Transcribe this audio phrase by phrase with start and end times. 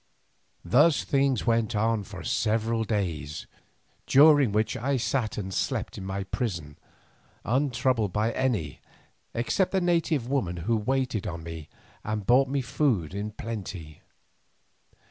[0.65, 3.45] Thus things went for several days,
[4.07, 6.79] during which I sat and slept in my prison
[7.45, 8.81] untroubled by any,
[9.35, 11.69] except the native woman who waited on me
[12.03, 14.01] and brought me food in plenty.